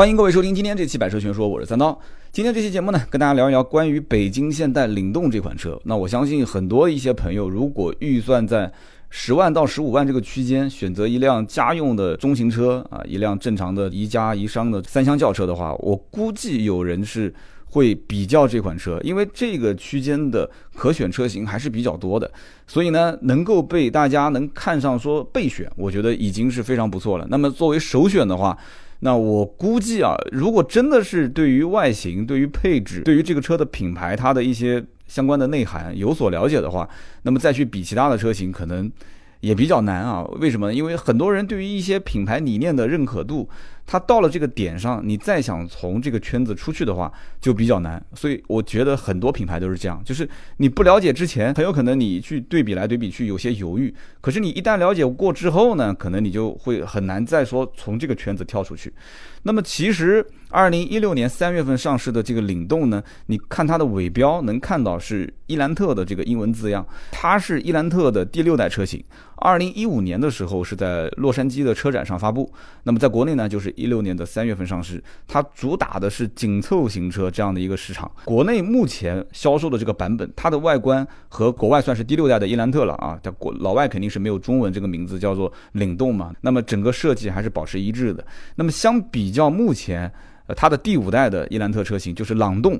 [0.00, 2.00] 欢迎各位收听今天这期《百车全说》，我是三刀。
[2.32, 5.78] 今天这期节目呢，跟大家聊一聊关于北京现代领动这款车。
[5.84, 8.72] 那我相信很多一些朋友，如果预算在
[9.10, 17.30] 十万到十五万这个区间，选择一辆家用的中型车啊，一辆正常的宜家宜商的三厢轿车的话，我估计有人是
[17.66, 22.32] 会比较这款车，因为这个区间的可选车型还是比较多的，
[22.66, 27.26] 所以呢，能够被大家能看上说备选，我觉得已经是非常不错了。
[27.28, 28.56] 那么作为首选的话，
[29.00, 36.88] 那我估计啊，如果真的是对于外形、对于配置、对于这个车的品牌，它的一些相关的内涵有所了解的话，
[37.22, 38.90] 那么再去比其他的车型，可能
[39.40, 40.22] 也比较难啊。
[40.40, 40.72] 为什么？
[40.72, 43.48] 因为很多人对于一些品牌理念的认可度。
[43.90, 48.00] 他到了这个点上，你再想从这个圈子出去的话，就比较难。
[48.14, 53.92] 所以我觉得很多品牌都是这样，就是你不了解之前，很有可能你去对比来对比去有些犹豫。
[54.20, 58.94] 可是你一旦了解过之后呢，可能你就会很难再说从这个圈子跳出去。
[59.42, 69.02] 那么其实，二零一六年三月份上市的这个领动呢，你看它的尾标能看到是伊兰特的这个英文字样，它是伊兰特的第六代车型。
[69.40, 72.52] 二零一五年的时候是在洛杉矶的车展上发布，
[72.84, 75.02] 那么在国内呢，就是一六年的三月份上市。
[75.26, 78.10] 它主打的是紧凑型车这样的一个市场。
[78.24, 86.34] 国内目前销售的这个版本，它的外观和国外算是第六代的伊兰特了啊，在国老外肯定是没有中文这个名字叫做领动嘛。
[86.42, 88.24] 那么整个设计还是保持一致的。
[88.56, 90.12] 那么相比较目前，
[90.46, 92.78] 呃，它的第五代的伊兰特车型就是朗动。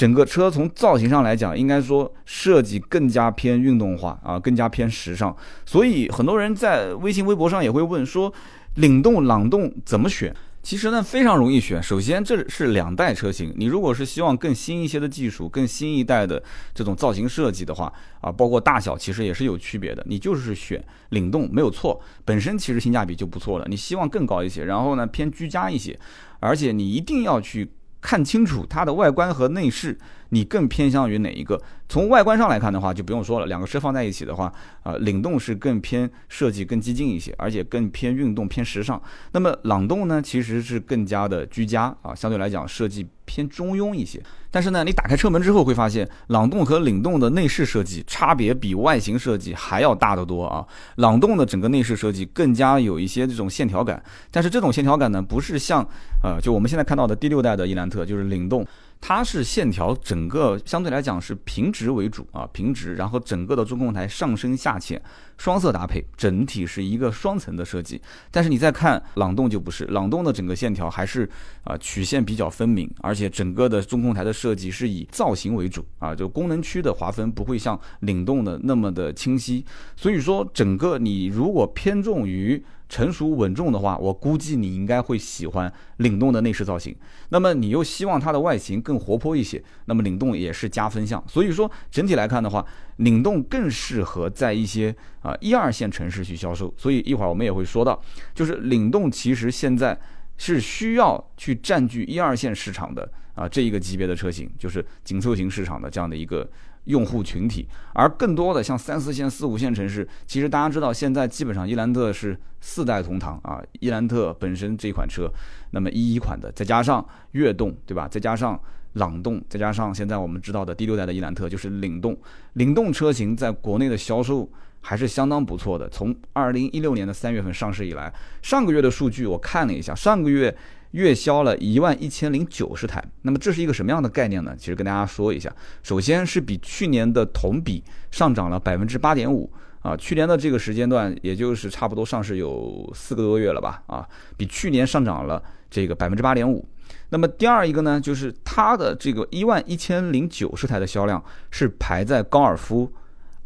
[0.00, 5.36] 整个车从造型上来讲，应该说设计更加偏运动化啊，更加偏时尚。
[5.66, 8.32] 所以很多人在微信、微博上也会问说，
[8.76, 10.34] 领动、朗动怎么选？
[10.62, 11.82] 其实呢，非常容易选。
[11.82, 16.42] 首先，这是两代车型，你如果是希望更新一些的技术、更新一代的
[16.74, 17.92] 这种造型设计的话
[18.22, 20.02] 啊，包括大小其实也是有区别的。
[20.08, 23.66] 你就是选领动没有错，本身其实性价比就不错了。
[23.68, 25.98] 你希望更高一些，然后呢偏居家一些，
[26.40, 27.70] 而且你一定要去。
[28.00, 29.98] 看清楚它的外观和内饰，
[30.30, 31.60] 你更偏向于哪一个？
[31.88, 34.52] 从外观上来看的话，就不用说了，两个车放在一起的话，
[34.84, 39.00] 啊，领动是更偏设计更激进一些，而且更偏运动偏时尚。
[39.32, 44.22] 那么朗动呢，其实是更加的居家啊，相对来讲设计偏中庸一些。
[44.52, 50.64] 但是呢，你打开车门之后会发现，朗动和领动的内饰设计差别比外形设计还要大得多啊。
[50.96, 55.84] 朗动的整个内饰设计更加有一些这种线条感，但是这种线条感呢，不是像
[56.22, 58.64] 呃，就我们现在看到的第六代的伊兰特，就是领动。
[59.00, 65.00] 它是线条整个相对来讲是平直为主啊，平直，然后整个的中控台上深下浅，
[65.38, 68.00] 双色搭配，整体是一个双层的设计。
[68.30, 71.28] 但是你再看朗动就不是， 朗动的整个线条还是
[71.64, 79.64] 啊曲线比较分明，而且整个的中控台的设计是以造型为主啊，就功能区的划分不会像领动的那么的清晰。
[79.96, 82.62] 所以说整个你如果偏重于。
[82.90, 86.94] 成熟稳重的话，我估计你应该会喜欢领动的内饰造型。
[87.28, 91.22] 那么你又希望它的外形更活泼一些，那么领动也是加分项。
[91.28, 96.74] 所以说整体来看的话，领动更适合在一些啊一二线城市去销售。
[96.76, 97.98] 所以一会儿我们也会说到，
[98.34, 99.96] 就是领动其实现在
[100.36, 106.50] 是需要去占据一二线市场的啊这一个级别的车型，就是紧凑型市场的这样的一个。
[106.84, 113.62] 用户群体，而更多的像三四线、四五线城市，其实大家知道，现在基本上伊兰特是四代同堂啊。
[113.80, 115.30] 伊兰特本身这款车，
[115.72, 118.08] 那么一一款的，再加上悦动，对吧？
[118.08, 118.58] 再加上
[118.94, 122.16] 朗动，再加上现在我们知道的第六代的伊兰特，就是领动。
[122.54, 125.88] 领动车型在国内的销售还是相当不错的。
[125.88, 130.56] 从二零一六年的三月份上市以来，上个月的数据我看了一下，上个月。
[130.92, 134.54] 月销了一万一千零九十台，那么这是一个什么样的概念呢？
[134.58, 139.50] 其实跟大家说一下，首先是比去年的同比上涨了百分之八点五
[139.82, 144.06] 啊，去年的这个时间段也就是差不多上市有四个多月了吧啊，
[144.36, 146.66] 比去年上涨了这个百分之八点五。
[147.10, 152.92] 那么第二一个呢，就是它的这个一万一千零九十台的销量是排在高尔夫、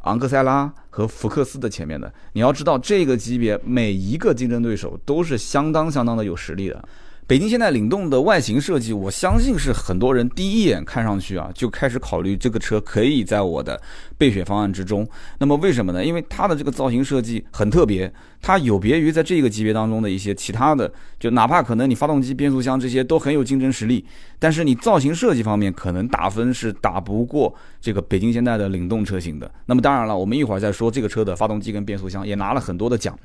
[0.03, 2.12] 昂克赛拉和福克斯的前面的。
[2.32, 6.82] 你要知道，这个级别每一个竞争对手都是相当相当的有实力的。
[7.27, 13.81] 北京现代领动的外形设计，我相信是很多人第一眼看上去啊，就开始考虑这个车可以在我的
[14.19, 15.09] 备选方案之中。
[15.38, 16.05] 那么为什么呢？
[16.05, 18.12] 因为它的这个造型设计很特别，
[18.43, 24.05] 它有别于在这个级别当中的一些其他的，就哪怕可能你发动机、变速箱这些都很有竞争实力，
[24.38, 29.50] 但是你造型设计方面可能打分是打不过这个北京现代的领动车型的。
[29.65, 33.19] 那么当然了，我们一会儿再说这个车的发动机跟变速箱也拿了很多的奖。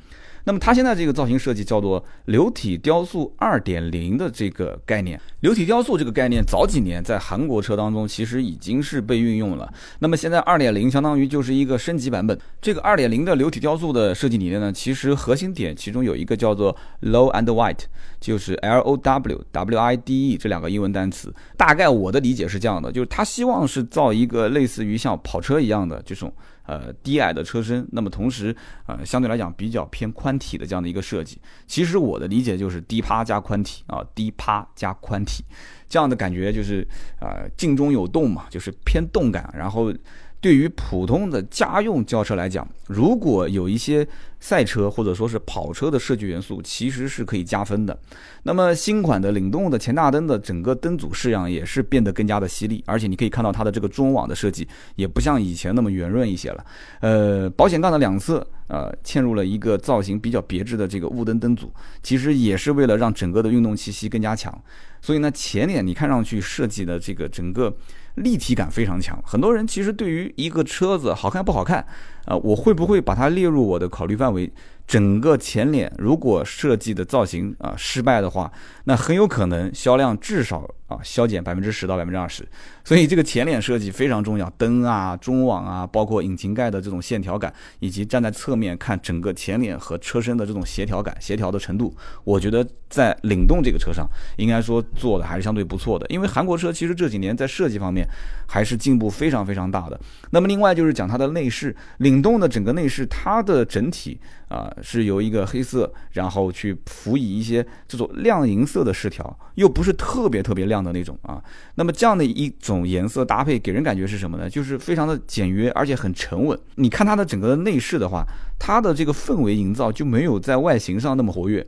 [0.43, 5.19] 那么它现在这个造型设计叫做流体雕塑二点零的这个概念。
[5.41, 9.71] 流体雕塑这个概念早几年在韩国车当中其实已经是被运用了。
[9.99, 12.37] 那么现在二点零相当于就是一个升级版本。
[12.61, 17.83] 这个二点零的流体雕塑的设计理念呢，其实核心点其中有一个叫做 low and white，
[18.19, 21.33] 就是 L O W W I D E 这两个英文单词。
[21.55, 26.33] 大概我的理解是这样的，就是他希望是造一个类似于像跑车一样的这种。
[26.69, 28.55] 呃，低矮的车身，那么同时，
[28.85, 31.41] 呃，相对来讲比较偏宽体的这样的一个设计。
[31.65, 35.43] 其实我的理解就是低趴加宽体啊，低趴加宽体，
[35.87, 36.87] 这样的感觉就是
[37.19, 39.91] 呃，静中有动嘛，就是偏动感，然后。
[40.41, 44.07] 对于普通的家用轿车来讲，如果有一些
[44.39, 47.99] 赛车或者说是跑车的设计元素，其实是可以加分的。
[48.43, 54.65] 那么新款的领动的前大灯的整个灯组式样也是变得更加的犀利，而且你可以看到它的这个中网的设计
[54.95, 56.65] 也不像以前那么圆润一些了。
[57.01, 61.69] 呃，保险杠的两侧呃嵌入了一个造型比较别致的这个雾灯灯组，
[62.01, 64.57] 其实也是为了让整个的运动气息更加强。
[65.01, 67.75] 所以呢，前脸你看上去设计的这个整个。
[68.15, 71.85] 立体感非常强，很多人其实对于一个车子好看不好看，
[72.29, 74.49] 啊，我会不会把它列入我的考虑范围？
[74.85, 78.51] 整个前脸如果设计的造型啊失败的话，
[78.85, 82.43] 那很有可能销量至少啊削减百分之十到百分之二十。
[82.83, 96.07] 所以这个前脸设计非常重要，灯啊、中网啊，包括引擎盖的这种线条感，以及站在侧面看整个前脸和车身的这种协调感、协调的程度，我觉得在领动这个车上应该说做的还是相对不错的。
[96.09, 98.07] 因为韩国车其实这几年在设计方面
[98.47, 100.01] 还是进步非常非常大的。
[100.31, 111.43] 那么另外就是讲它的内饰，领动的整个内饰，它的整体啊是由一个黑色，然后去辅以一些这种亮银色的饰条，又不是特别特别亮的那种啊。
[111.75, 112.79] 那么这样的一种。
[112.89, 114.49] 颜色搭配给人感觉是什么呢？
[114.49, 116.57] 就是非常的简约，而且很沉稳。
[116.75, 118.25] 你看它的整个的内饰的话，
[118.57, 121.63] 它的这个氛围营造就没有在外形上那么活跃。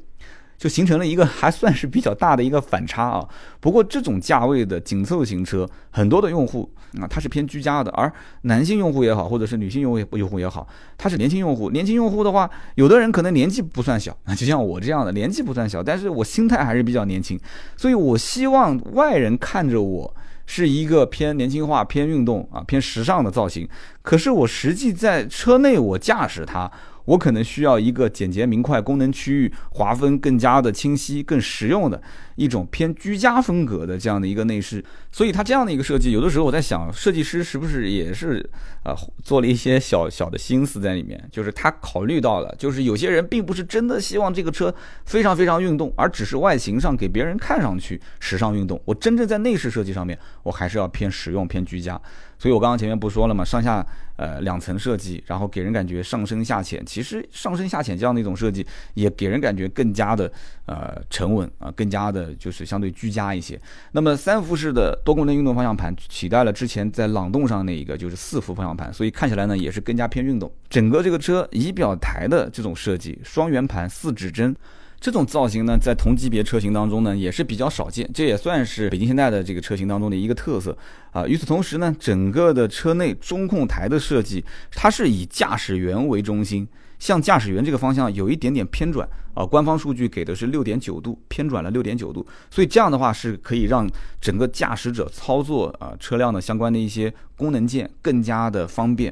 [0.61, 3.27] 就形成了一个还算是比较大的一个反差啊。
[3.59, 8.13] 不过这种价位的紧凑型车，很多的用户啊，它是偏居家的，而
[8.43, 10.67] 男性用户也好，或者是女性用户用户也好，
[10.99, 11.71] 他是年轻用户。
[11.71, 17.39] 年轻用户的话，有的人可能年纪不算小啊， 就像我这样的，年纪不算小，但是我心态还是比较年轻，
[17.75, 20.15] 所以我希望外人看着我
[20.45, 23.67] 是一个偏年轻化、偏运动啊、偏时尚的造型。
[24.03, 26.71] 可是我实际在车内我驾驶它。
[27.05, 32.01] 我可能需要一个简洁明快、功能区域划分更加的清晰、更实用的
[32.35, 38.47] 一种偏居家风格的这样的一个内饰，所以它这样的一个设计，有的时候我在想，设计师是不是也是
[38.83, 41.21] 啊做了一些小小的心思在里面？
[41.31, 44.73] 就是他考虑到了，就是有些人并不是真的希望这个车
[45.05, 48.81] 非常非常运动，而只是外形上给别人看上去时尚运动。
[48.85, 51.99] 我真正在内饰设计上面，我还是要偏实用、偏居家。
[52.41, 53.45] 所以我刚刚前面不说了嘛？
[53.45, 53.85] 上下
[54.15, 56.83] 呃两层设计，然后给人感觉上深下浅。
[56.83, 58.65] 其实上深下浅这样的一种设计，
[58.95, 60.31] 也给人感觉更加的
[60.65, 63.61] 呃沉稳啊，更加的就是相对居家一些。
[63.91, 70.51] 那么三幅式的多功能运动方向盘取代了之前在朗动上那一个就是四幅方向盘，所以看起来呢也是更加偏运动。
[70.67, 74.55] 整个这个车仪表台的这种设计，双圆盘四指针。
[75.01, 80.77] 这种造型呢，在同级别车型当中呢，也是比较少见，这也算是北京现代的这个车型当中的一个特色
[81.09, 81.25] 啊。
[81.25, 86.67] 与此同时呢，整个的车内中控台的设计，它是以驾驶员为中心，
[86.99, 89.43] 向驾驶员这个方向有一点点偏转啊。
[89.43, 93.89] 官方数据给的是六点九度，偏转了六点九度，所以这样的话是可以让
[94.21, 99.11] 整个驾驶者操作啊车辆的相关的一些功能键更加的方便。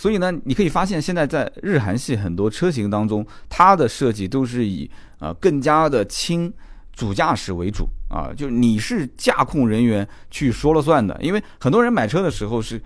[0.00, 6.50] 所以呢，你可以发现现在在日韩系很多车型当中，它的设计都是以啊更加的轻
[6.94, 11.14] 主驾驶为主啊，就你是驾控人员去说了算的。
[11.20, 12.82] 因为很多人买车的时候是，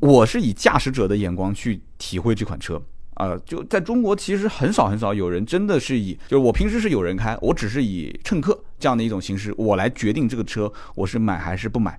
[0.00, 2.82] 我是以驾驶者的眼光去体会这款车
[3.14, 3.36] 啊。
[3.46, 11.96] 就在中国，其实很少很少有人真的是以，就是我平时是有人开，我只是以乘客这样的一种形式，我来决定这个车我是买还是不买。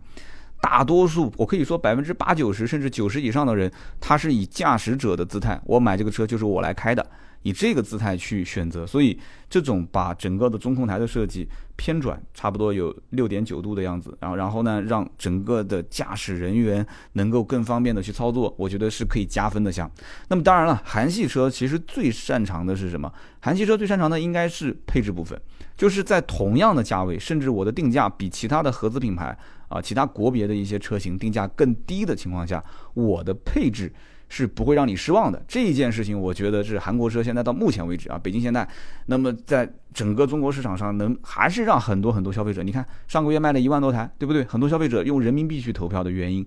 [0.63, 7.05] 大多数，我可以说百分之八九十甚至九十以上的人，他是以驾驶者的姿态，我买这个车就是我来开的，
[7.41, 8.87] 以这个姿态去选择。
[8.87, 19.91] 所以，这种把整个的中控台的设计偏转，差不多有六点九度的样子，然后，然后呢，让整个的驾驶人员能够更方便的去操作，我觉得是可以加分的项。
[20.29, 23.11] 那么，当然了，韩系车其实最擅长的是什么？
[23.41, 25.37] 韩系车最擅长的应该是配置部分，
[25.75, 29.37] 就是在同样的价位，甚至我的定价比其他的合资品牌。
[29.67, 33.91] 啊，其他国别的一些车型定价更低的情况下，我的配置
[34.29, 35.43] 是不会让你失望的。
[35.47, 38.67] 这一件事情，我觉得是韩国车现在到目前为止啊，北京现代，
[39.05, 44.43] 那么在整个中国市场上，能还是让很多很多消费者，你看上个月卖了一万多台，对不对？
[44.45, 46.45] 很多消费者用人民币去投票的原因，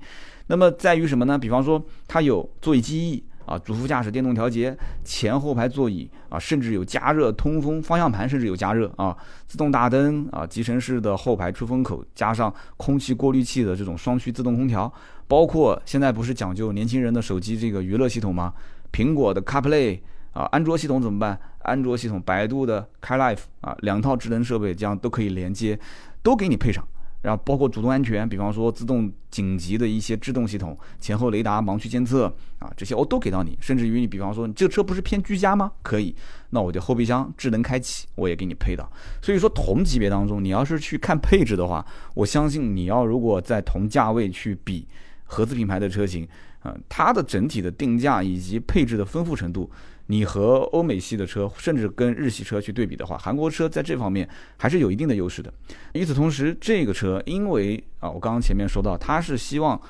[0.49, 1.39] 那么在于什么呢？
[1.39, 14.93] 比方说它有座椅记忆啊，主副驾驶电动调节，前后排座椅啊，甚至有加热、通风，方向盘甚至有加热啊，自动大灯啊，集成式的后排出风口，加上空气过滤器的这种双区自动空调，
[15.26, 18.53] 包括现在不是讲究年轻人的手机这个娱乐系统吗？
[18.93, 20.00] 苹果的 CarPlay
[20.33, 21.38] 啊，安卓系统怎么办？
[21.61, 25.79] 安卓系统，百度的 CarLife 啊，两套智能设备这样都可以连接，
[26.23, 26.87] 都给你配上。
[27.23, 32.27] 然后包括主动安全，比方说自动紧急的一些制动系统、前后雷达、盲区监测
[32.59, 33.59] 啊，这些我都给到你。
[33.61, 35.73] 甚至于你比方说你这个车不是偏居家吗？
[35.83, 36.15] 可以，
[36.51, 38.91] 那我的后备箱智能开启我也给你配到。
[39.21, 44.87] 所以说同级别当中，你要是去看配置的话，我相信你要如果在同价位去比
[45.25, 46.27] 合资品牌的车型，
[46.65, 49.71] 嗯，它的整体的定价以及配置的丰富程度。
[50.07, 55.53] 你和欧美系的车，甚至跟日系车去对比的话，韩国车在这方面还是有一定的优势的。
[55.95, 59.81] 与此同时，这个车因为啊，我刚刚前面说到，它是希望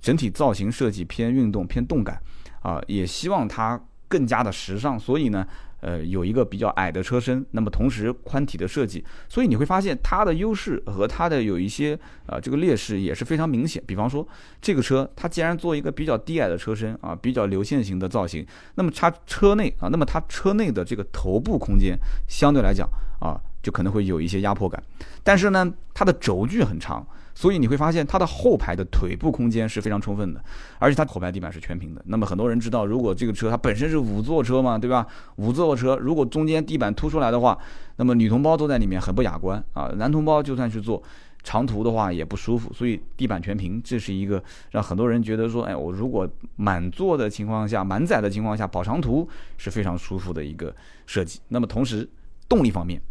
[0.00, 2.20] 整体造型设计偏运动、偏动感，
[2.62, 5.46] 啊，也希望它更加的时尚，所以呢。
[5.84, 13.82] 呃，有一个比较矮的车身，那么同时宽体的设计，所以你会发现它的优势和它的有一些啊这个劣势也是非常明显。
[13.86, 14.26] 比方说，
[14.62, 21.94] 这个车它既然做一个比较低矮的车身啊，比较流线型的造型，那么它车内啊，那么它车内的这个头部空间
[22.26, 22.88] 相对来讲
[23.20, 24.82] 啊，就可能会有一些压迫感。
[25.22, 27.06] 但是呢，它的轴距很长。
[27.34, 30.42] 所以你会发现它的后排的腿部空间是非常充分的，
[30.78, 32.00] 而且它后排地板是全平的。
[32.06, 35.06] 那么很多人知道，如果这个车它本身是五座车嘛，对吧？
[35.36, 37.58] 五座车如果中间地板凸出来的话，
[37.96, 41.02] 那么女同胞坐在里面很不雅观啊，男同胞就算去坐
[41.42, 42.72] 长途的话也不舒服。
[42.72, 50.74] 所以地板全平，这是一个让很多人觉得说，哎，我如果满座的情况下、满载的情况下跑长途是非常舒服的一个
[51.06, 51.40] 设计。
[51.48, 52.08] 那么同时
[52.48, 53.02] 动力方面。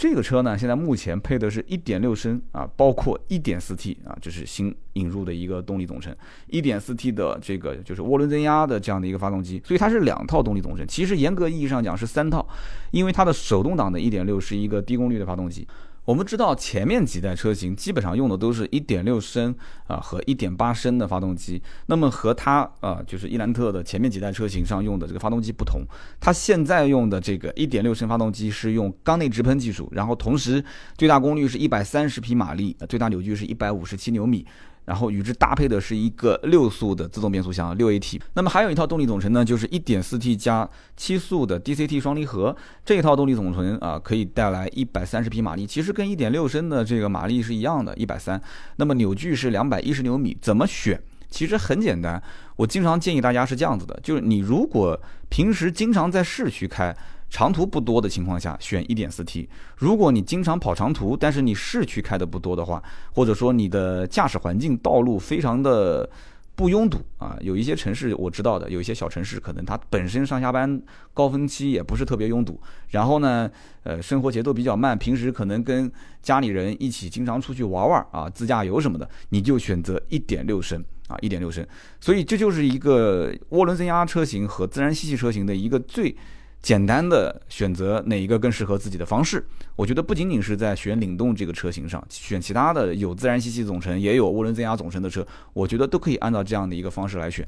[0.00, 6.16] 这个车呢，现在目前配的是一点六升啊，包括一点四 T 啊，这是新引入的一个动力总成
[6.46, 10.86] 一点四 T 的这个就是涡轮增压的这样的一个发动机，所以它是两套动力总成。
[10.86, 12.48] 其实严格意义上讲是三套，
[12.92, 15.68] 因为它的手动挡的一点六是一个低功率的发动机。
[16.10, 19.54] 我们知道前面几代车型基本上用的都是一点六升
[19.86, 25.82] 啊和一点八升的发动机，那么和它啊就是伊兰特的前面几代车型上用的这个发动机不同，
[26.18, 30.64] 它现在用的这个一点六升发动机是用缸内直喷技术，然后同时
[30.98, 34.44] 最大功率是一百三十匹马力，最大扭矩是一百五十七牛米。
[34.90, 38.20] 然后与之搭配的是一个六速的自动变速箱，六 AT。
[38.34, 42.56] 那么还有一套动力总成呢，就是一点四 T 加七速的 DCT 双离合。
[42.84, 48.42] 这一套动力总成啊，可以带来一百三十匹马力，其实跟一点六升的这个马力是一样的，一百三。
[48.78, 50.36] 那么扭矩是两百一十牛米。
[50.42, 51.00] 怎么选？
[51.30, 52.20] 其实很简单，
[52.56, 56.92] 我经常建议大家是这样子的，就是你如果平时经常在市区开。
[57.30, 59.46] 长途不多的情况下，选 1.4T。
[59.76, 62.82] 如果你经常跑长途，但是你市区开的不多的话，
[63.14, 66.10] 或者说你的驾驶环境道路非常的
[66.56, 70.82] 不拥堵啊，有一些城市我知道的，有一些小城市可能它本身上下班
[71.14, 73.48] 高峰期也不是特别拥堵，然后呢，
[73.84, 81.66] 呃，生活节奏比较慢，平时可能跟家里人一起经常出去玩玩啊，自驾游什么的，你就选择1.6升啊，1.6升。
[82.00, 86.14] 所以这就是一个涡轮增压车型和自然吸气车型的一个最。
[86.62, 97.46] 简单的选择哪一个更适合自己的方式，我觉得不仅仅是在选领动这个车型上，选其他的有自然吸气总成也有涡轮增压总成的车，我觉得都可以按照这样的一个方式来选。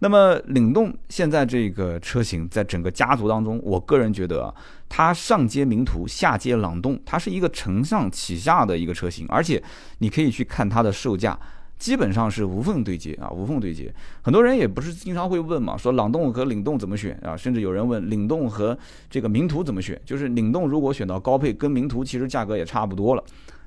[0.00, 4.54] 那么领动现在这个车型在整个家族当中，我个人觉得啊，
[4.88, 9.62] 它上接名图，下接朗动，它是一个承上启下的一个车型，而且
[9.98, 11.38] 你可以去看它的售价。
[11.84, 13.94] 基本上是无缝对接啊，无缝对接。
[14.22, 17.36] 很多人也不是经常会问嘛，说朗动和领动怎么选啊？
[17.36, 18.74] 甚至有人问领动和
[19.10, 20.00] 这个名图怎么选？
[20.02, 23.22] 就是领动如果选到高配，跟名图其实价格也差不多了。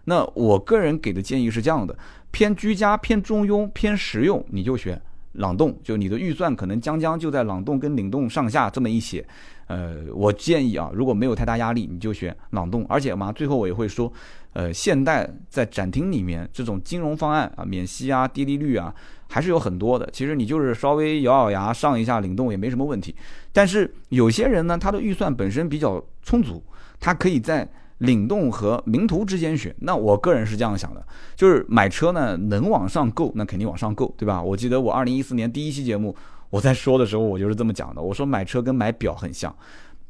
[0.06, 1.96] 那我个人给的建议是这样的：
[2.32, 5.00] 偏居家、偏中庸、偏实用，你就选
[5.38, 5.76] 朗动。
[5.84, 9.26] 就你的预算可能将将就在朗动跟领动上下这么一些。
[9.68, 12.86] 呃，我建议啊，如果没有太大压力，你就选朗动。
[12.88, 14.12] 而且嘛，最后我也会说。
[14.54, 18.92] 呃，现代在展厅里面这种金融方案啊，免息啊，低利率啊，
[19.30, 20.10] 还是有很多的。
[20.12, 23.14] 其实你就是稍微咬咬牙上一下领动也没什么问题。
[23.54, 26.64] 但是有些人呢，他的预算本身比较充足，
[27.00, 29.76] 他可以在领动和名图之间选。
[29.80, 34.42] 那我个人是这样想的，就是买车呢，能往上够，那肯定往上够，对吧？
[34.42, 36.16] 我记得我二零一四年第一期节目
[36.50, 38.02] 我在说的时候，我就是这么讲的。
[38.02, 39.54] 我说买车跟买表很像。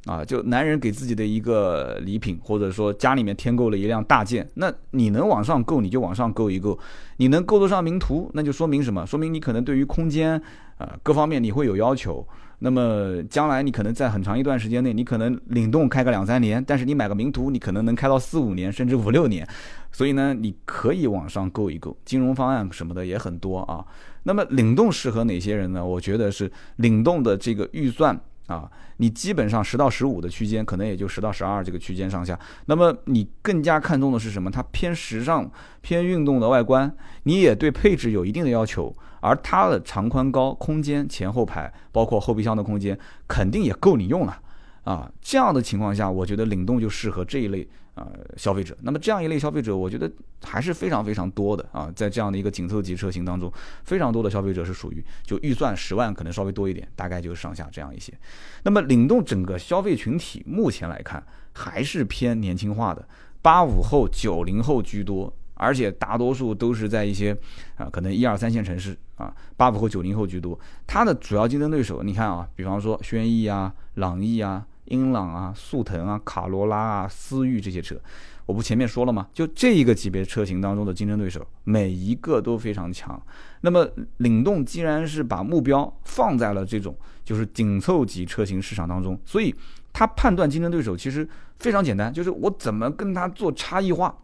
[0.05, 6.79] 啊，就男人给自己的一个礼品，或者说家里面添购了一辆大件，那你能往上够，你就往上够一够，
[7.17, 9.05] 你能够得上名图，那就说明什么？
[9.05, 10.41] 说明你可能对于空间
[10.77, 12.25] 啊各方面你会有要求。
[12.59, 19.47] 那么将来你可能在很长一段时间内，你可能领动开个两三年，但是你买个名图，你可能能开到四五年甚至五六年。
[19.91, 23.85] 所以呢，你可以往上购一购，金融方案什么的也很多啊。
[24.23, 25.85] 那么领动适合哪些人呢？
[25.85, 32.37] 我觉得是领动的这个预算啊，你基本上十到十五的区间，可能也就十到十二这个区间上下。
[32.65, 34.49] 那么你更加看重的是什么？
[34.49, 35.49] 它偏时尚、
[35.81, 36.91] 偏运动的外观，
[37.23, 44.39] 你也对配置有一定的要求，而它的长宽高、空间、前后排，包括后备箱的空间，肯定也够你用了
[44.83, 45.11] 啊。
[45.21, 47.67] 这样的情况下，我觉得领动就适合这一类。
[47.97, 50.07] 呃，消费者，那么这样一类消费者，我觉得
[50.43, 53.51] 还是非常非常多的啊，在这样的一个紧凑级车型当中，
[53.85, 58.13] 非常多的消费者是属于就预算十万可能稍微多一点，大概就上下这样一些。
[58.61, 63.03] 那么领动整个消费群体目前来看还是偏年轻化的，
[63.41, 67.35] 八五后、九零后居多，而且大多数都是在一些
[67.77, 70.59] 啊可能一二三线城市啊，八五后、九零后居多。
[70.85, 74.63] 它的主要竞争对手，你看啊，比方说轩逸啊、朗逸啊。
[74.87, 77.99] 英朗啊、速腾啊、卡罗拉啊、思域这些车，
[78.45, 79.27] 我不前面说了吗？
[79.33, 83.21] 就这一个级别车型当中的竞争对手，每一个都非常强。
[83.61, 89.53] 那么领动既然是把目标放在了这种就是紧凑级车型市场当中，所以
[89.91, 91.27] 他判断竞争对手其实
[91.59, 94.15] 非常简单，就是我怎么跟他做差异化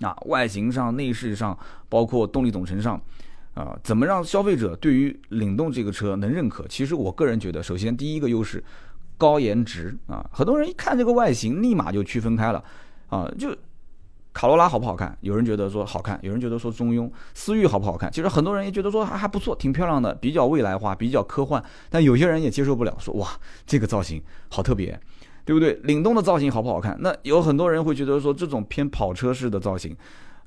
[0.00, 3.00] 啊，外形上、内饰上，包括动力总成上
[3.54, 6.66] 啊，怎么让消费者对于领动这个车能认可？
[6.68, 8.62] 其实我个人觉得，首先第一个优势。
[9.20, 12.64] 高颜值啊，很多人一看这个外形，立马就区分开了
[13.10, 13.30] 啊。
[13.38, 13.54] 就
[14.32, 15.14] 卡罗拉好不好看？
[15.20, 17.10] 有人觉得说好看，有人觉得说中庸。
[17.34, 18.10] 思域好不好看？
[18.10, 21.62] 其实很多人也觉得说还还不错，挺漂亮的，比较未来化，比较科幻。
[21.90, 23.28] 但有些人也接受不了，说哇，
[23.66, 24.98] 这个造型好特别，
[25.44, 25.74] 对不对？
[25.82, 26.96] 领动的造型好不好看？
[27.00, 29.94] 那有很多人会觉得说这种偏跑车式的造型。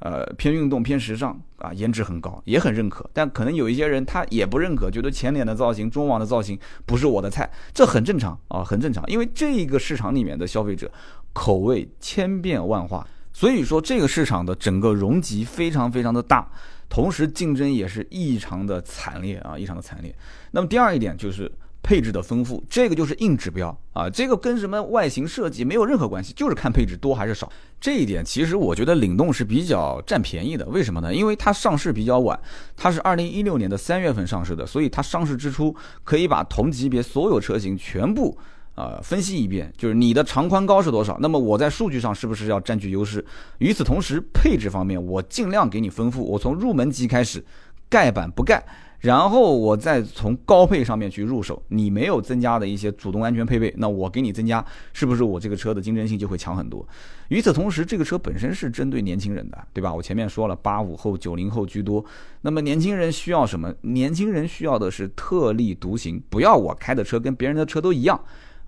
[0.03, 3.09] 呃，偏运动偏时尚啊，颜值很高，也很认可。
[3.13, 9.01] 但可能有一些人他也不认可，觉得前脸的造型、中网的造型不是我的菜，这很正常啊，很正常。
[9.07, 10.91] 因为这个市场里面的消费者
[11.31, 16.51] 口味千变万化，所以说这个市场的整个容积非常非常的大，
[16.89, 20.13] 同时竞争也是异常的惨烈啊，异常的惨烈。
[20.51, 21.49] 那么第二一点就是。
[21.83, 27.51] 配置的丰富，这个就是硬指标啊，这个跟什么外形设计没有任何关系，就是看配置多还是少。
[27.79, 31.13] 这一点其实我觉得领动是比较占便宜的，为什么呢？
[31.13, 32.39] 因为它上市比较晚，
[32.77, 35.75] 它是二零一六年的三月份上市的，所以它上市之初
[36.05, 38.37] 可以把同级别所有车型全部
[38.75, 43.23] 呃分析一遍，就是你的长宽高是多少，那么我在数据上是不是要占据优势？
[43.57, 47.43] 与此同时，配置方面我尽量给你丰富，我从入门级开始，
[47.89, 48.65] 盖板不盖。
[49.03, 56.87] 然后我再从高配上面去入手，你没有增加的一些主动安全配备，那我给你增加，是不是我这个车的竞争性就会强很多？
[57.27, 59.93] 与此同时，这个车本身是针对年轻人的，对吧？
[59.93, 62.03] 我前面说了，八五后、九零后居多。
[62.43, 63.73] 那么年轻人需要什么？
[63.81, 68.17] 年轻人需要的是特立独行，不要我开的车跟别人的车都一样，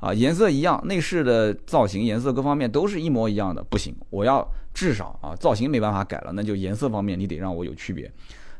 [0.02, 8.12] 啊，颜色一样，内饰的造型、颜色各方面都是一模一样的，不行，我要至少啊，造型没办法改了，那就颜色方面你得让我有区别。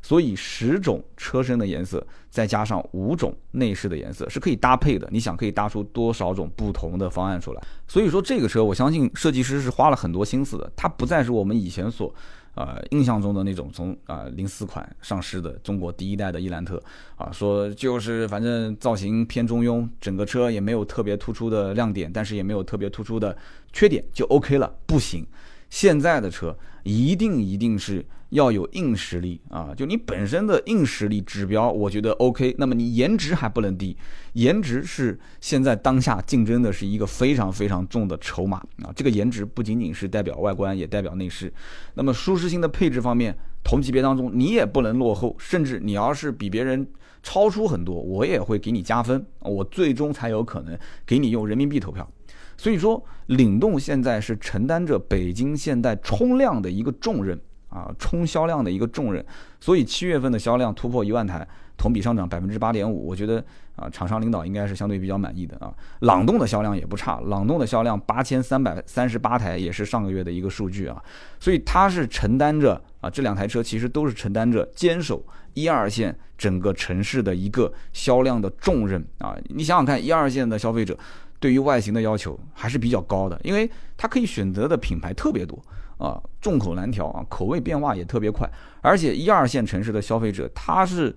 [0.06, 5.10] 所以十种车身的颜色，再加上五种内饰的颜色是可以搭配的。
[5.12, 7.64] 你想可以搭出多少种不同的方案出来？
[7.88, 10.72] 所以说这个车，我相信设计师是花了很多心思的。
[10.76, 12.14] 它不再是我们以前所，
[12.54, 16.80] 呃印象中的那种从啊零四款上市的中国第一代的伊兰特
[17.16, 23.36] 啊，说就是反正造型偏中庸，整个车也没有特别突出的亮点，但是也没有特别突出的
[23.74, 24.72] 缺点，就 OK 了。
[24.86, 25.26] 不行，
[25.70, 28.06] 现在的车一定一定是。
[28.30, 29.72] 要有硬实力啊！
[29.78, 32.54] 就你本身的硬实力指标，我觉得 OK。
[32.58, 33.96] 那么你颜值还不能低，
[34.34, 38.92] 颜值是现在当下竞争的是一个非常非常重的筹码啊！
[38.94, 41.54] 这个颜值不仅仅是代表外观，也代表内饰。
[41.94, 46.86] 那么舒适性的配置方面，同级别当中你也不能落后，甚至你要是比别人
[47.24, 52.12] 超出很多，我也会给你加分，我最终才有可能给你用人民币投票。
[52.58, 57.40] 所以说，领动现在是承担着北京现代冲量的一个重任。
[57.68, 59.26] 啊，冲销量的一个重任，
[59.60, 63.44] 所以七月份的销量突破一万台，同比上涨百分之八点五，我觉得
[63.76, 65.74] 啊，厂商领导应该是相对比较满意的啊。
[66.00, 71.04] 朗动的销量也不差，朗动的销量八千三百三十八台，也是上个月的一个数据啊。
[71.38, 75.22] 所以它是承担着啊，这两台车其实都是承担着坚守
[75.54, 79.36] 一二线整个城市的一个销量的重任啊。
[79.50, 80.98] 你想想看，一二线的消费者
[81.40, 85.58] 对于外形的要求还是比较高的，因为它可以选择的品牌特别多。
[85.98, 88.46] 啊，众口难调啊，口味变化也特别快，
[88.82, 91.16] 而且一二线城市的消费者，他是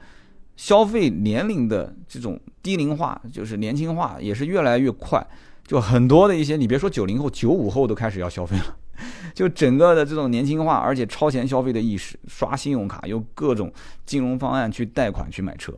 [0.54, 5.20] 消费年龄的这种低龄化，就是年轻化也是越来越快，
[5.66, 8.76] 就很多的一些，你别说九零后，九五后都开始要消费了，
[9.34, 13.72] 就整个的这种年轻化，而且超前消费的意识，刷信用卡，用各种
[14.06, 15.72] 金融方案去贷款去买车，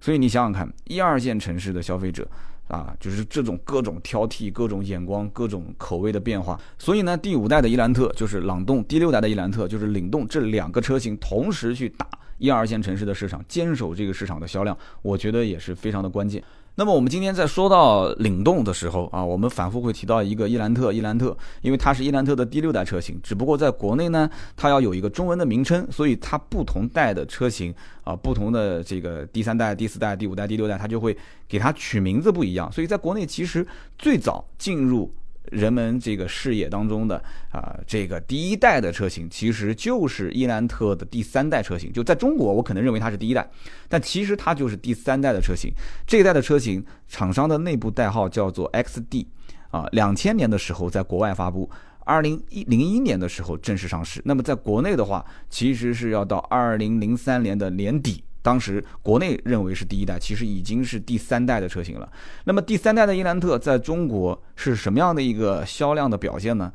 [0.00, 2.24] 所以你想想看，一二线城市的消费者
[2.68, 6.58] 啊，就是这种各种挑剔、各种眼光、各种口味的变化。
[6.78, 16.42] 所以呢，第五代的伊兰特就是朗动，第六代的伊兰特就是领动，这两个车型同时去打一二线城市的市场，坚守这个市场的销量，我觉得也是非常的关键。
[16.76, 31.16] 那么我们今天在说到领动的时候啊，我们反复会提到一个伊兰特，伊兰特，因为它是伊兰特的第六代车型，只不过在国内呢，它要有一个中文的名称，所以它不同代的车型啊，不同的这个第三代、第四代、第五代、第六代，它就会
[31.48, 32.70] 给它取名字不一样。
[32.72, 33.64] 所以在国内其实
[33.96, 35.12] 最早进入。
[35.54, 37.16] 人们这个视野当中的
[37.50, 41.92] 啊，这个第一代的车型其实就是伊兰特的第三代车型。
[41.92, 43.48] 就在中国，我可能认为它是第一代，
[43.88, 45.72] 但其实它就是第三代的车型。
[46.06, 49.26] 这一代的车型，厂商的内部代号叫做 XD，
[49.70, 54.20] 啊，两千年的时候在国外发布，二零一零一年的时候正式上市。
[54.24, 58.24] 那么在国内的话，其实是要到二零零三年的年底。
[58.44, 62.06] 当时国内认为是第一代，其实已经是第三代的车型了。
[62.44, 66.70] 那么第三代的伊兰特在中国是什么样的一个销量的表现呢？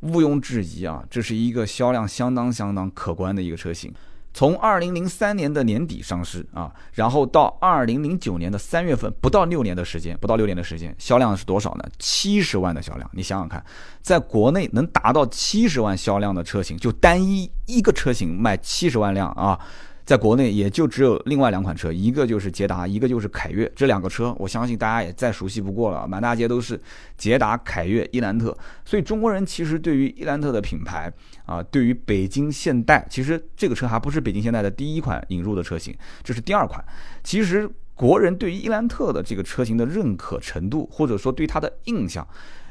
[0.00, 3.92] 毋庸置疑啊，这是一个销量相当相当可观的一个车型。
[4.32, 11.84] 从二零零三年的年底上市啊，然后到二零零九年的三月份，不到六年的时间，不到六年的时间，销量是多少呢？
[11.98, 13.10] 七十万的销量。
[13.12, 13.64] 你想想看，
[14.02, 19.58] 在国内能达到七十万销量的车型，就单一一个车型卖七十万辆啊。
[20.06, 23.70] 在国内也就只有另外两款车，一个就是捷达，一个就是凯越。
[23.74, 26.80] 这两个车，我相信大家也再熟悉不过了，满大街都是
[27.18, 28.56] 捷达、凯越、伊兰特。
[28.84, 31.12] 所以中国人其实对于伊兰特的品牌
[31.44, 35.92] 啊，对于北京现代，其实这个车还不是北京现代的第一款引入的车型，
[36.22, 36.82] 这是第二款。
[37.24, 42.24] 其实国人对于伊兰特的这个车型的认可程度，或者说对它的印象，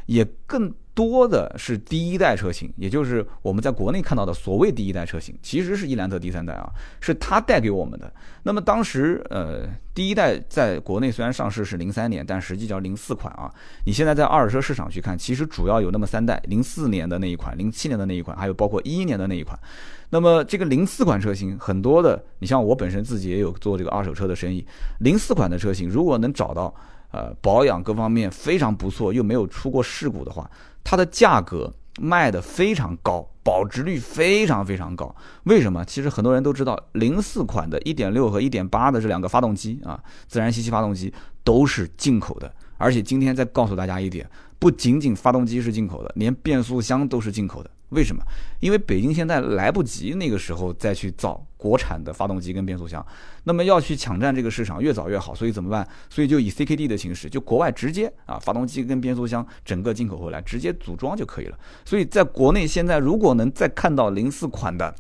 [0.06, 0.74] 也更。
[0.96, 8.12] 多的是第一代车型，也就是我们在国内看到的所谓第一代车型，其实是伊兰特第三代啊，是它带给我们的。
[8.44, 13.52] 那么当时，呃，第一代在国内虽然上市是零三年，但实际叫零四款啊。
[13.86, 19.60] 你现在在二手车市场去看，其实主要有那么三代：零四年的那一款、零七年的那一款，还有包括一一年的那一款。
[20.12, 24.66] 那么这个零四款车型，很多的，你像我本身自己也有做这个二手车的生意，
[25.00, 26.74] 零四款的车型如果能找到，
[27.12, 30.50] 呃，保养各方面非常不错，又没有出过事故的话。
[30.84, 35.16] 它的价格卖的非常高，保值率非常非常高。
[35.46, 35.84] 为什么？
[35.86, 41.14] 其实很多人都知道，零四款的1.6和1.8的这两个发动机啊，自然吸气发动机
[41.44, 42.54] 都是进口的。
[42.78, 47.72] 而且今天再告诉大家一点，不仅仅发动机是进口的，连变速箱都是进口的。
[47.90, 48.22] 为什么？
[48.60, 53.04] 因为北京现在来不及那个时候再去造国产的发动机跟变速箱，
[53.46, 55.34] 那么要去抢占这个市场，越早越好。
[55.34, 55.88] 所以怎么办？
[56.12, 61.58] 所以就以 CKD 的形式，就国外直接啊，发动机跟变速箱整个进口回来，直接组装就可以了。
[61.84, 64.94] 所以在国内现在如果能再看到零四款的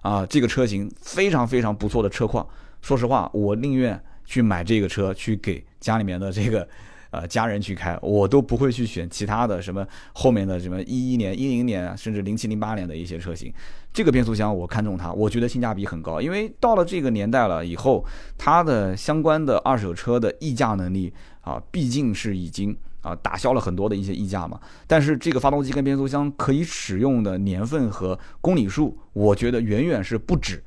[0.00, 2.48] 啊这个车型非常非常不错的车况，
[2.80, 6.66] 说实话，我宁愿去买这个车去给家里面的这个。
[7.12, 13.50] 呃，家人去开，我都不会去选其他的什么后面的什么一一年、一零年，甚至零七、零八年的一些车型。
[13.96, 18.04] 这个变速箱我看中它，我觉得性价比很高，因为到了这个年代了以后，
[18.36, 24.60] 它的相关的二手车的溢价能力啊，毕竟是已经啊打消了很多的一些溢价嘛。
[24.86, 30.62] 但是这个发动机跟变速箱可以使用的年份和公里数，我觉得远远是不止。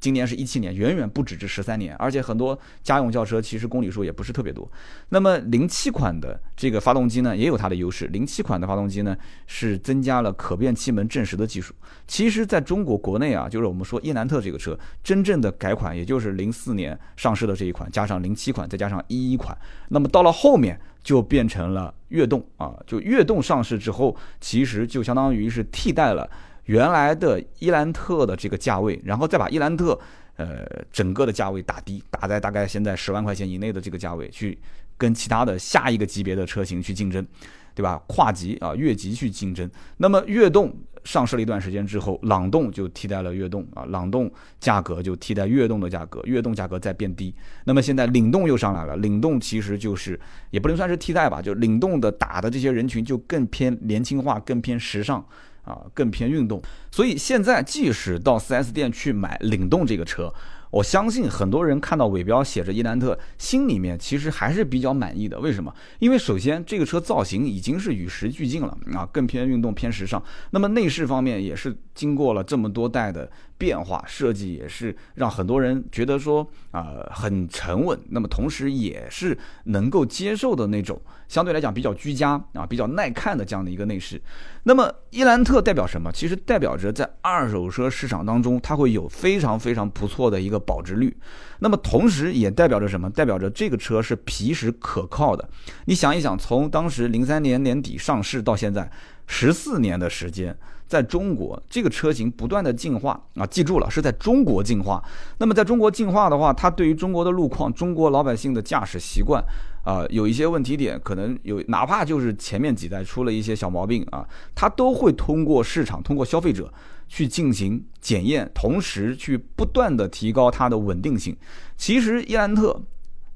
[0.00, 4.66] 今年是一七年，远远不止这十三年，而且很多家用轿车其实公里数也不是特别多。
[5.10, 8.06] 那么零七款的这个发动机呢，也有它的优势。
[8.06, 9.14] 零七款的发动机呢，
[9.46, 11.74] 是增加了可变气门正时的技术。
[12.06, 19.56] 其实，在中国国内啊，就是我们说伊兰特这个车真正的改款，也就是零四年上市的这一款，加上零七款，再加上一一款，
[19.90, 26.30] 那么到了后面就变成了悦动啊，就悦动上市之后，其实就相当于是替代了。
[26.70, 29.98] 原来的伊兰特的这个价位，然后再把伊兰特，
[30.36, 34.56] 呃，整个的价位打低，打在大概现在十万块钱以内的这个价位，去
[34.96, 37.26] 跟其他的下一个级别的车型去竞争，
[37.74, 38.00] 对吧？
[38.06, 39.68] 跨级啊，越级去竞争。
[39.96, 44.30] 那么悦动上市了一段时间之后，朗动就替代了悦动啊，朗动
[44.60, 47.34] 价格就替代悦动的价格，悦动价格在变低。
[47.64, 50.20] 那么现在领动又上来了，领动其实就是
[50.52, 55.26] 也不能算是替代吧，就领动的打的这些人群就更偏年轻化，更偏时尚。
[55.70, 60.32] 啊，更偏运动，所以现在即使到 4S 店去买领动这个车，
[60.70, 65.38] 我相信很多人看到尾标写着伊兰特，心里面其实还是比较满意的。
[65.38, 65.72] 为什么？
[66.00, 70.22] 因为首先这个车造型已经是与时俱进了啊，更偏运动、偏时尚。
[70.50, 73.30] 那么内饰方面也是经过了这么多代的
[73.60, 78.00] 变化，设计也是让很多人觉得说啊很沉稳。
[78.08, 80.98] 那么同时也是能够接受的那种。
[81.28, 84.20] 相对来讲比较居家啊，比较耐看的这样的一个内饰。
[84.64, 86.10] 那么伊兰特代表什么？
[86.10, 91.16] 其实代表着在二手车市场当中，它会有非常非常不错的一个保值率。
[91.60, 93.08] 那么同时也代表着什么？
[93.08, 95.48] 代表着这个车是皮实可靠的。
[95.84, 98.90] 你想一想，从当时零三年年底上市到现在
[99.28, 100.58] 十四年的时间，
[100.90, 105.00] 在中国这个车型不断的进化啊，记住了，是在中国进化。
[105.38, 109.40] 那么在中国进化的话，它对于中国的路况、中国老百姓的驾驶习惯
[109.84, 116.72] 啊，有一些问题点，可能有，哪怕就是前面几代出了一些小毛病啊，它都会通过市场、通过消费者。
[117.12, 121.36] 去进行检验，同时去不断的提高它的稳定性。
[121.76, 122.80] 其实伊兰特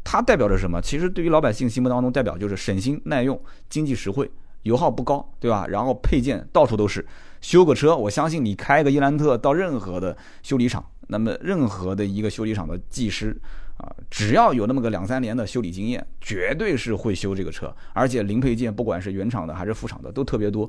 [0.05, 0.81] 它代表着什么？
[0.81, 3.37] 其实对于老百姓心目当中，代表就是省心、耐用、
[3.69, 4.31] 经济实惠、
[4.63, 5.67] 油耗不高，对吧？
[5.67, 7.05] 然后配件到处都是。
[7.45, 13.37] 修个车，我相信你开个伊兰特到任何的修理厂，那么任何的一个修理厂的技师
[13.77, 20.69] 啊，只要有那么个两三年的修理经验，绝对是会修这个车，而且零配件不管是原厂的还是副厂的都特别多。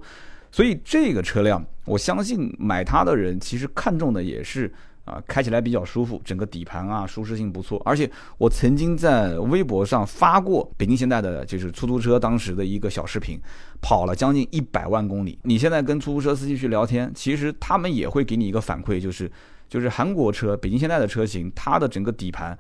[0.52, 4.70] 所以这个车辆，我相信买它的人其实看中的也是
[5.06, 7.82] 啊，开起来比较舒服，整个底盘啊舒适性不错。
[7.86, 13.40] 而且我曾经在微博上发过北京现代的就是出租车当时的一个小视频，
[13.82, 15.38] 跑了将近一百万公里。
[15.44, 19.32] 你现在跟出租车司机去聊天，其实他们也会给你一个反馈，就是
[19.70, 22.58] 就是韩国车北京现代的车型，它的整个底盘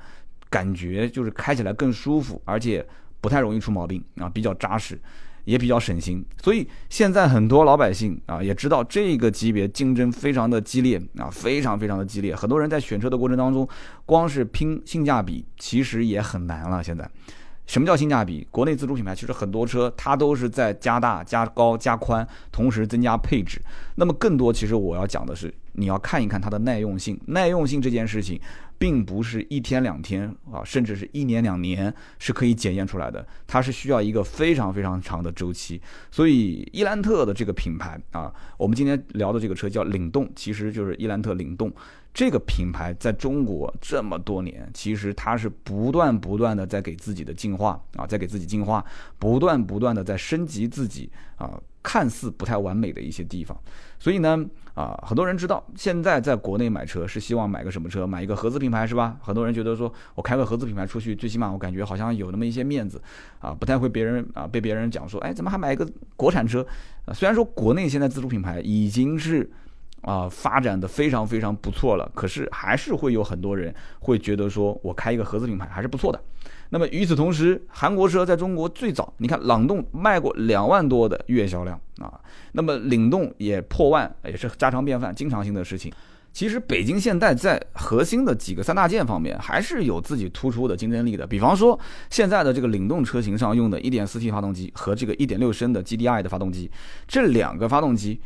[0.49, 2.85] 感觉就是开起来更舒服，而且
[3.19, 4.99] 不太容易出毛病啊，比较扎实。
[5.45, 12.35] 也比较省心，所以现在很多老百姓啊也知道这个级别竞争非常的激烈啊，非常非常的激烈。
[12.35, 13.67] 很多人在选车的过程当中，
[14.05, 16.83] 光是拼性价比，其实也很难了。
[16.83, 17.09] 现在，
[17.67, 18.47] 什么叫性价比？
[18.49, 23.61] 国内自主品牌其实很多车它都是在加大、加高、加宽，同时增加配置。
[23.95, 27.19] 那么更多，其实我要讲的是，你要看一看它的耐用性。
[27.27, 28.39] 耐用性这件事情。
[28.77, 35.81] 并不是一天两天啊，甚至是一年两年是可以检验出来的，它是需要一个非常非常长的周期。
[36.11, 41.71] 所以伊兰特的这个品牌啊，我们今天聊的这个车叫领动，其实就是伊兰特领动
[42.13, 48.83] 这个品牌在中国这么多年，其实它是不断不断的在给自己的进化啊，在给自己进化，
[49.17, 51.57] 不断不断的在升级自己啊。
[51.85, 53.55] 看似不太完美的一些地方，
[53.99, 54.43] 所以呢，
[54.73, 58.07] 啊，很多人知道现在在国内买车是希望买个什么车？
[58.07, 59.15] 买一个合资品牌是吧？
[59.21, 62.99] 很多人觉得说我开个合资品牌出去，最起码我感觉好像有那么一些面子，
[63.39, 66.65] 啊，不太会别人啊被别人讲说，哎，怎么还买一个国产车？
[67.13, 69.47] 虽然说国内现在自主品牌已经是
[70.01, 76.19] 啊发展的非常非常不错了，可是还是会有很多人会觉得说我开一个合资品牌还是不错的。
[76.69, 82.19] 那么与此同时，韩国车在中国最早，你看朗动卖过两万多的月销量啊，
[82.53, 85.91] 那么领动也破万，也是家常便饭、经常性的事情。
[86.33, 96.69] 其实北京现代在核心的几个三大件方面还是有自己突出的竞争力的，比方说现在的这个领动车型上用的 1.4T 发动机和这个1.6升的 GDI 的发动机，
[97.07, 98.19] 这两个发动机。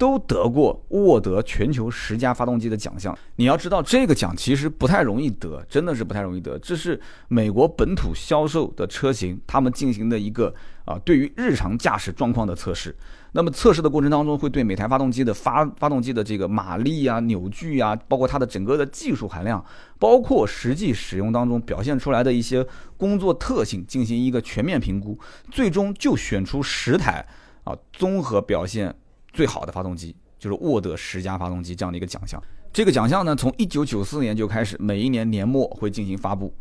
[0.00, 3.14] 都得过沃德全球十佳发动机的奖项。
[3.36, 6.58] 你要知道，这个奖其实不太容易得，真的是不太容易得。
[6.58, 10.54] 这是美国本土销售的车型，他们进行的一个
[10.86, 12.96] 啊，对于日常驾驶状况的测试。
[13.32, 19.62] 那么测试的过程当中，会对每台发动机的发发动机的这个马力啊、扭矩啊，包括它的整个的技术含量，
[19.98, 25.18] 包括实际使用当中表现出来的一些工作特性进行一个全面评估，
[25.50, 27.26] 最终就选出十台
[27.64, 28.94] 啊，综合表现。
[29.32, 32.42] 最好的发动机就是沃德十佳发动机这样的一个奖项。
[32.72, 36.54] 这个奖项呢，从一九九四年就开始，每一年年末会进行发布。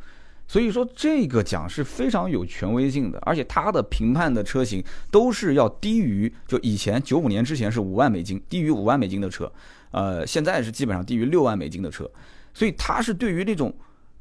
[0.48, 9.52] 所以说，这个奖是非常有权威性的，而且它的评判的车型都是要低于就以前九五年之前是五万美金，低于五万美金的车，
[9.92, 12.10] 呃，现在是基本上低于六万美金的车。
[12.54, 13.72] 所以它是对于那种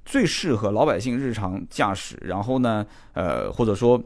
[0.05, 3.99] 最适合老百姓日常驾驶，然后呢，呃，或者说。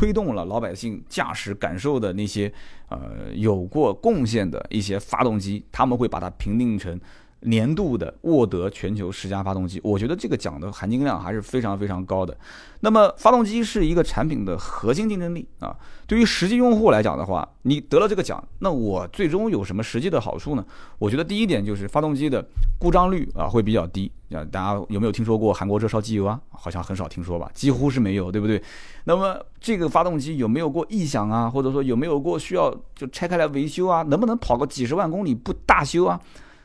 [0.00, 2.50] 推动了老百姓驾驶感受的那些，
[2.88, 6.98] 呃，有过贡献的一些发动机，他们会把它评定成
[7.42, 9.80] 年度的沃德全球十佳发动机。
[9.82, 12.36] 我觉得这个奖的含金量还是非常非常高的。
[12.80, 15.76] 那么，发动机是一个产品的核心竞争力啊。
[16.06, 20.64] 对于实际用户来讲的话，你得了这个奖，那我最终有什么实际的好处呢？
[20.98, 22.44] 我觉得第一点就是发动机的
[22.78, 24.10] 故障率啊会比较低。
[24.30, 26.40] 啊，大家有没有听说过韩国车烧机油啊？
[26.50, 28.62] 好像很少听说吧，几乎是没有，对不对？
[29.04, 31.50] 那么这个发动机有没有过异响啊？
[31.50, 34.02] 或者说有没有过需要就拆开来维修啊？
[34.02, 36.20] 能不能跑个几十万公里不大修啊？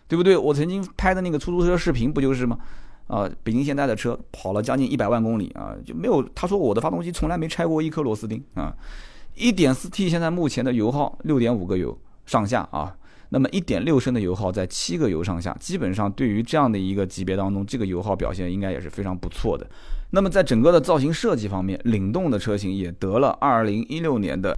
[0.07, 0.37] 对不对？
[0.37, 2.57] 我曾经拍的那个出租车视频不就是吗？
[3.07, 8.75] 啊，北京现代的车跑了将近一百万公里啊，就没有他说我的发动机从来没拆过一颗螺丝钉啊。
[9.35, 12.95] 一点四 T 现在目前的油耗六点五个油上下啊。
[13.29, 19.67] 那么一点六升的油耗在七个油上下，基本上对于这样的一个级别当中，这个油耗表现应该也是非常不错的。
[20.11, 24.55] 那么在整个的造型设计方面，领动的车型也得了二零一六年的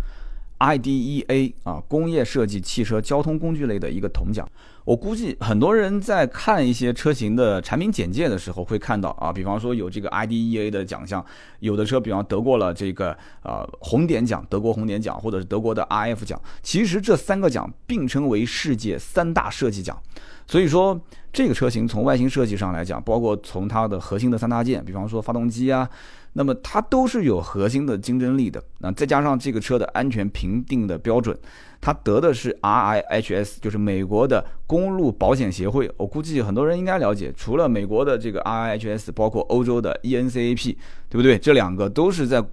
[0.59, 4.47] IDEA 啊工业设计汽车交通工具类的一个铜奖。
[4.87, 11.23] 我估计很多人在看一些车型的产品简介的时候，会看到啊，比方说有这个 IDEA 的奖项，
[11.59, 13.11] 有的车比方得过了这个
[13.43, 16.41] 呃红点奖，德国红点奖，或者是德国的 RF 奖。
[16.63, 20.01] 其实这三个奖并称为世界三大设计奖。
[20.47, 20.97] 所以说，
[21.33, 25.89] 这个车型从外形设计上来讲，包括从它的核心的三大件，比方说发动机啊。
[26.31, 31.35] 那么它都是有核心的竞争力的，那再加上这个车的安全评定的标准，
[31.81, 35.91] 它得的是 RIHS，就是美国的公路保险协会。
[35.97, 40.75] 我估计很多人应该了解，除了美国的这个 RIHS，包括欧洲的 ENCAP，
[41.09, 41.37] 对不对？
[41.37, 42.43] 这两个都是在。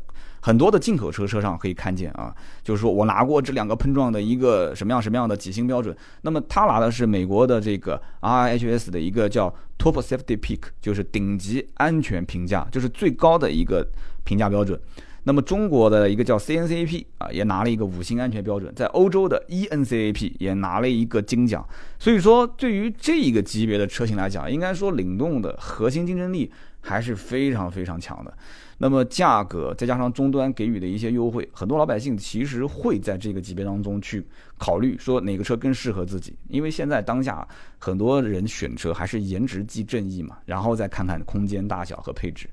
[0.47, 2.31] 很多的进口车车上可以看见啊，
[2.63, 5.97] 就是说我拿过这两个碰撞的一个什么样什么样的几星标准。
[6.21, 13.89] 那么他拿的是美国的这个 RIHS 的一个叫 Top Safety Peak，就是顶级安全评价，就是最高的一个
[14.25, 14.79] 评价标准。
[15.25, 18.73] 那么中国的一个叫 CNCAP 啊，也拿了一个五星安全标准。
[18.75, 21.67] 在欧洲的 ENCAP 也拿了一个金奖。
[21.99, 28.33] 所以说，对于这一个级别的车型来讲，应该说领动的核心竞争力还是非常非常强的。
[28.79, 34.27] 那么价格再加上终端给予的一些优惠，很多老百姓其实会在这个级别当中去
[34.59, 37.47] 考虑说哪个车更适合自己，因为现在当下
[37.79, 42.49] 很多人选车还是颜值即正义嘛，然后再看看空间大小和配置。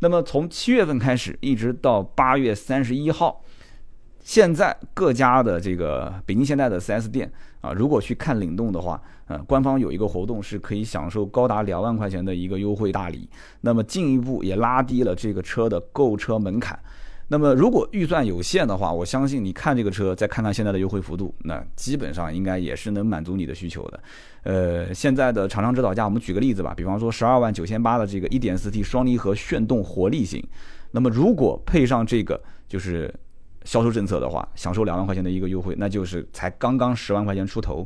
[0.00, 3.42] 那么从七月份开始一直到八月三十一号。
[4.20, 7.30] 现在各家的这个北京现代的 4S 店
[7.60, 13.30] 啊，如果去看领动的话，呃，官方有一个活动是可以享受高达两万块钱的一个优惠大礼，
[13.60, 16.76] 那么进一步也拉低了这个车的购车门槛。
[17.28, 24.00] 那么如果预算有限的话，我相信你看这个车，再看看现在的优惠幅度，那基本上应该也是能满足你的需求的。
[24.42, 30.42] 呃，现在的厂商指导价，我们举个例子吧，比方说十二万九千八的这个 1.4T 双离合炫动活力型，
[30.90, 33.12] 那么如果配上这个就是。
[33.64, 37.84] 销售政策的话，享受两万块钱的一个优惠，那就是才刚刚十万块钱出头，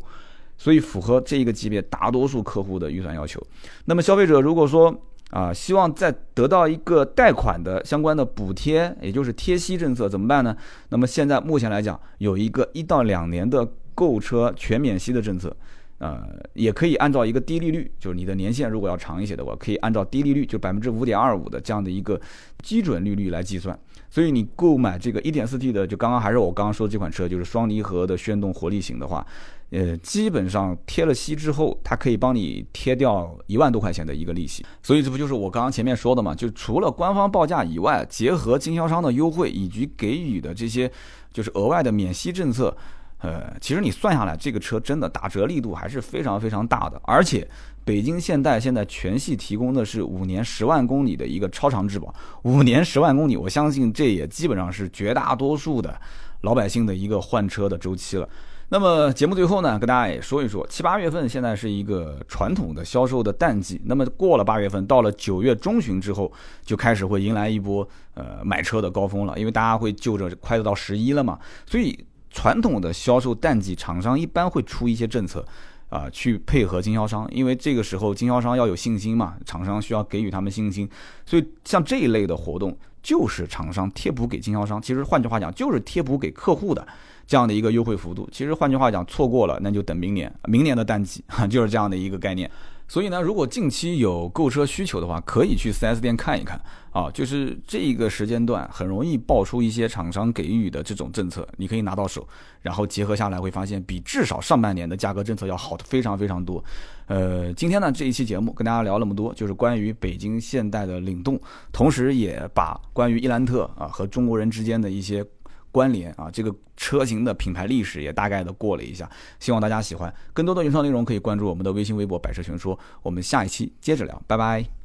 [0.59, 3.43] 所以符合这一个级别大多数客户的预算要求。
[3.87, 4.95] 那么消费者如果说
[5.31, 10.57] 啊，希望再得到一个贷款的相关的补贴，也就是贴息政策怎么办呢？
[10.91, 15.57] 那么现在目前来讲，有一个一到两年的购车全免息的政策。
[15.99, 22.19] 呃，也可以按照一个低利率，就是你的年限如果要长一些的话，可以按照低利率，就百分之五点二五的这样的一个
[22.63, 23.79] 基准利率来计算。
[24.09, 29.27] 所以你购买这个一点四 T 的，就刚刚还是我刚刚说的这款车，就是双离合的炫动活力型的话，
[29.71, 34.65] 呃，基本上贴了息之后，它可以帮你贴掉一万多块钱的一个利息。
[34.83, 36.35] 所以这不就是我刚刚前面说的嘛？
[36.35, 40.91] 就除了官方报价以外，结合经销商的优惠以及给予的这些
[41.33, 42.77] 就是额外的免息政策。
[43.19, 46.99] 呃，其实你算下来，这个车真的打折力度还是非常非常大的。
[47.05, 47.47] 而且，
[47.85, 52.13] 北京现代现在全系提供的是五年十万公里的一个超长质保。
[52.45, 56.01] 五年十万公里，我相信这也基本上是绝大多数的
[56.41, 58.27] 老百姓的一个换车的周期了。
[58.71, 63.81] 那么节目最后呢，跟大家也说一说，七八月份现在是一个传统的销售的淡季。
[63.85, 66.33] 那么过了八月份，到了九月中旬之后，
[66.65, 72.07] 就开始会迎来一波呃买车的高峰了，因为大家会就着快到十一了嘛，所以。
[72.33, 75.45] 传统的销售淡季，厂商一般会出一些政策，
[75.89, 80.89] 啊，去配合经销商，因为这个时候经销商要有信心嘛，厂商需要给予他们信心，
[81.27, 86.87] 所以像这一类的活动，就是厂商贴补给经销商，其实换句话讲，就是贴补给客户的
[87.31, 88.29] 这样的一个优惠幅度。
[88.33, 92.51] 其实换句话讲，错过了那就等明年，明年的淡季， 就是这样的一个概念。
[92.89, 97.09] 所以呢，如果近期有购车需求的话，可以去 4S 店看一看啊。
[97.13, 102.27] 就是这个时间段很容易爆出一些厂商给予的这种政策，你可以拿到手，
[102.63, 106.65] 然后结合下来会发现，比至少上半年的价格政策要好的非常非常多。
[107.07, 111.41] 呃，今天呢这一期节目跟大家聊那么多，就是关于北京现代的领动，
[111.71, 115.25] 同时也把关于伊兰特啊和中国人之间的一些。
[115.71, 120.13] 关联啊，这个车型的品牌历史也大概的过了一下，希望大家喜欢。
[120.33, 122.79] 更多的原创内容可以关注我们的微信、微博“百车全说”。
[123.03, 124.80] 我们下一期接着聊，拜拜。